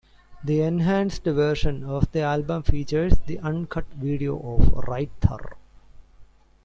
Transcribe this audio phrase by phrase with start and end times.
[0.43, 5.55] The enhanced version of the album features the uncut video of "Right Thurr".